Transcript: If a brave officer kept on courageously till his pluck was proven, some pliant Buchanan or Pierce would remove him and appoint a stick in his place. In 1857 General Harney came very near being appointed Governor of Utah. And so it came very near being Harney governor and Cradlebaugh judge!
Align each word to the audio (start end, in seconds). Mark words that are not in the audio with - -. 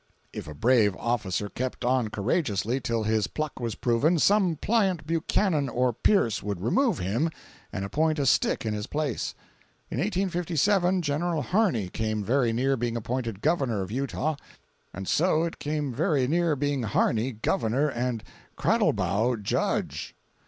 If 0.33 0.47
a 0.47 0.55
brave 0.55 0.95
officer 0.95 1.47
kept 1.47 1.85
on 1.85 2.07
courageously 2.09 2.79
till 2.81 3.03
his 3.03 3.27
pluck 3.27 3.59
was 3.59 3.75
proven, 3.75 4.17
some 4.17 4.55
pliant 4.55 5.05
Buchanan 5.05 5.69
or 5.69 5.93
Pierce 5.93 6.41
would 6.41 6.59
remove 6.59 6.97
him 6.97 7.29
and 7.71 7.85
appoint 7.85 8.17
a 8.17 8.25
stick 8.25 8.65
in 8.65 8.73
his 8.73 8.87
place. 8.87 9.35
In 9.91 9.99
1857 9.99 11.03
General 11.03 11.43
Harney 11.43 11.87
came 11.89 12.23
very 12.23 12.51
near 12.51 12.75
being 12.75 12.97
appointed 12.97 13.41
Governor 13.41 13.81
of 13.83 13.91
Utah. 13.91 14.37
And 14.91 15.07
so 15.07 15.43
it 15.43 15.59
came 15.59 15.93
very 15.93 16.27
near 16.27 16.55
being 16.55 16.81
Harney 16.81 17.33
governor 17.33 17.87
and 17.87 18.23
Cradlebaugh 18.57 19.43
judge! 19.43 20.15